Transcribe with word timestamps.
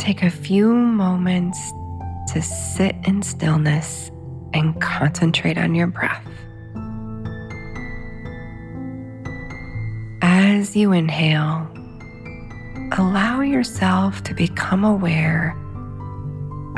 Take 0.00 0.22
a 0.22 0.30
few 0.30 0.72
moments 0.72 1.72
to 2.32 2.40
sit 2.40 2.96
in 3.04 3.22
stillness 3.22 4.10
and 4.54 4.80
concentrate 4.80 5.58
on 5.58 5.74
your 5.74 5.88
breath. 5.88 6.26
As 10.22 10.74
you 10.74 10.92
inhale, 10.92 11.68
allow 12.92 13.42
yourself 13.42 14.22
to 14.22 14.32
become 14.32 14.84
aware 14.84 15.50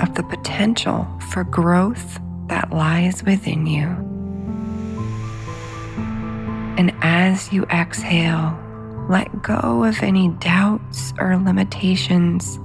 of 0.01 0.17
the 0.17 0.25
potential 0.25 1.07
for 1.31 1.45
growth 1.45 2.19
that 2.49 2.73
lies 2.73 3.23
within 3.23 3.69
you. 3.69 3.87
And 6.77 6.93
as 7.03 7.53
you 7.53 7.67
exhale, 7.67 8.59
let 9.09 9.43
go 9.43 9.85
of 9.85 10.03
any 10.03 10.31
doubts 10.41 11.15
or 11.21 11.37
limitations 11.37 12.59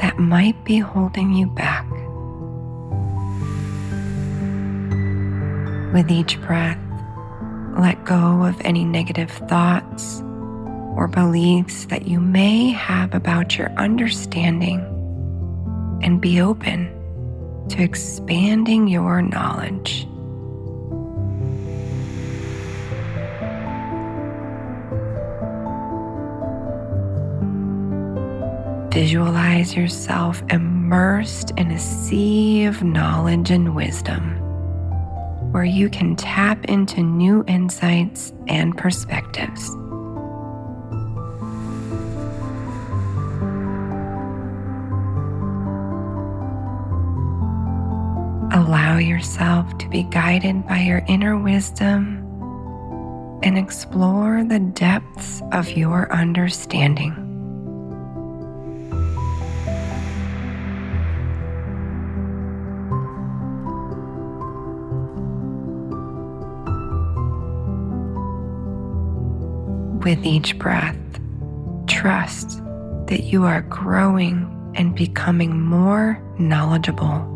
that 0.00 0.18
might 0.18 0.62
be 0.64 0.78
holding 0.78 1.32
you 1.32 1.46
back. 1.46 1.86
With 5.92 6.10
each 6.10 6.40
breath, 6.42 6.78
let 7.78 8.04
go 8.04 8.44
of 8.44 8.60
any 8.62 8.84
negative 8.84 9.30
thoughts 9.30 10.20
or 10.96 11.08
beliefs 11.08 11.86
that 11.86 12.08
you 12.08 12.20
may 12.20 12.70
have 12.70 13.14
about 13.14 13.56
your 13.56 13.70
understanding 13.72 14.80
and 16.02 16.20
be 16.20 16.40
open 16.40 16.90
to 17.68 17.82
expanding 17.82 18.88
your 18.88 19.22
knowledge. 19.22 20.06
Visualize 28.96 29.76
yourself 29.76 30.42
immersed 30.48 31.50
in 31.58 31.70
a 31.70 31.78
sea 31.78 32.64
of 32.64 32.82
knowledge 32.82 33.50
and 33.50 33.76
wisdom 33.76 34.38
where 35.52 35.66
you 35.66 35.90
can 35.90 36.16
tap 36.16 36.64
into 36.64 37.02
new 37.02 37.44
insights 37.46 38.32
and 38.48 38.74
perspectives. 38.74 39.68
Allow 48.54 48.96
yourself 48.96 49.76
to 49.76 49.90
be 49.90 50.04
guided 50.04 50.66
by 50.66 50.78
your 50.78 51.04
inner 51.06 51.36
wisdom 51.36 52.24
and 53.42 53.58
explore 53.58 54.42
the 54.42 54.60
depths 54.60 55.42
of 55.52 55.70
your 55.72 56.10
understanding. 56.10 57.25
With 70.06 70.24
each 70.24 70.56
breath, 70.56 70.96
trust 71.88 72.62
that 73.08 73.24
you 73.24 73.42
are 73.42 73.62
growing 73.62 74.72
and 74.76 74.94
becoming 74.94 75.60
more 75.60 76.22
knowledgeable. 76.38 77.26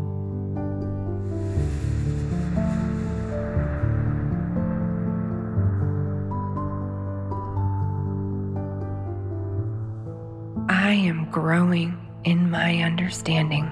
I 10.69 10.93
am 10.93 11.27
growing 11.29 11.97
in 12.23 12.49
my 12.49 12.77
understanding. 12.83 13.69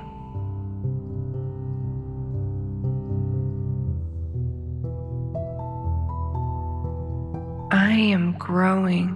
Am 8.00 8.34
growing 8.38 9.16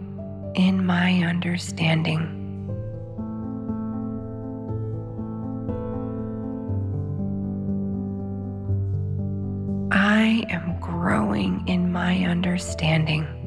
in 0.55 0.85
my 0.85 1.23
understanding. 1.23 2.39
I 9.91 10.45
am 10.49 10.79
growing 10.79 11.67
in 11.67 11.91
my 11.91 12.25
understanding. 12.25 13.42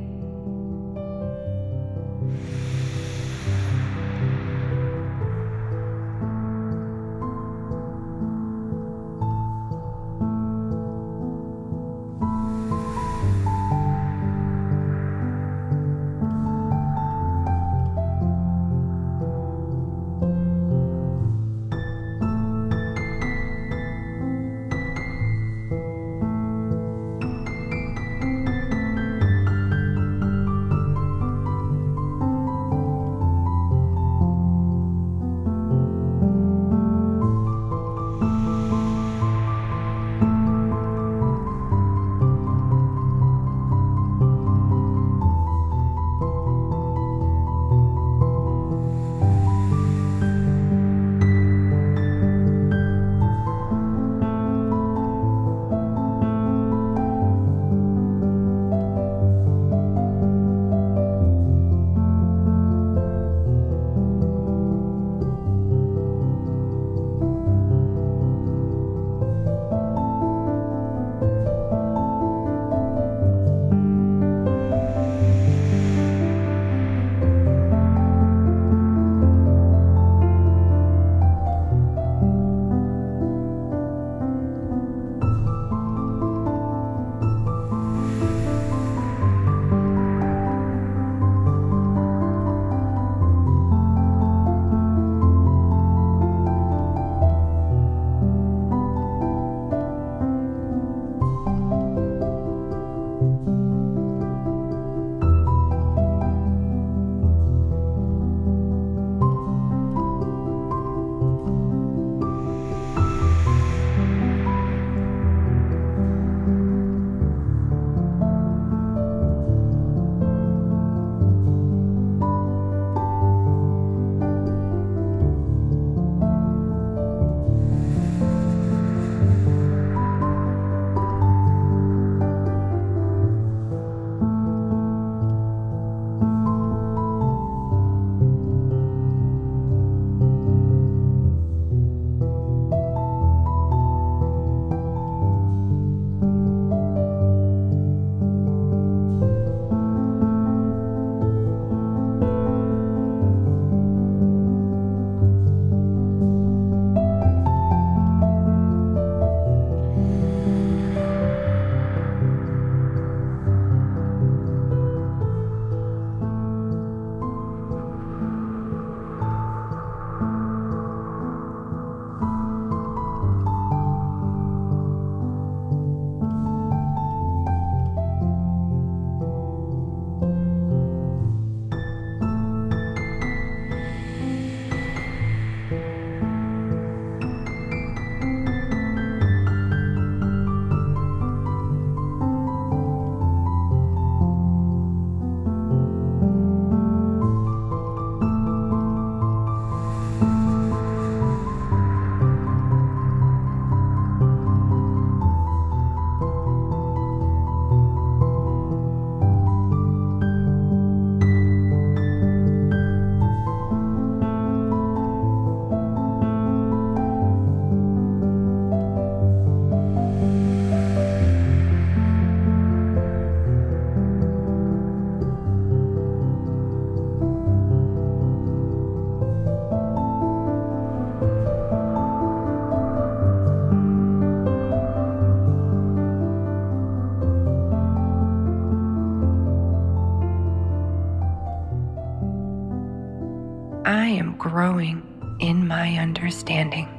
Growing 244.67 245.01
in 245.39 245.69
my 245.69 245.97
understanding. 245.97 246.96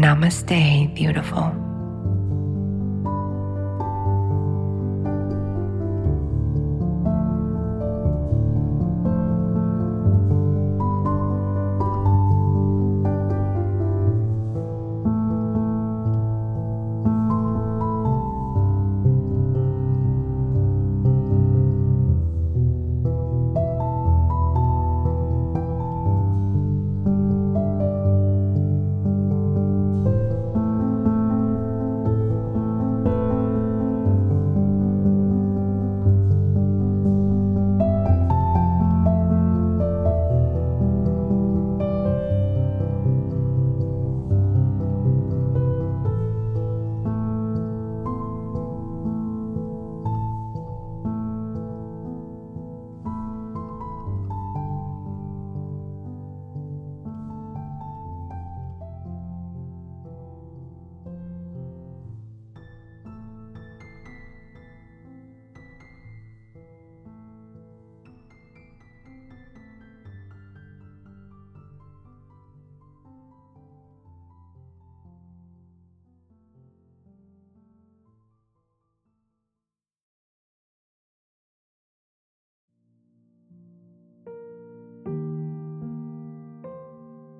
Namaste, 0.00 0.94
beautiful. 0.94 1.69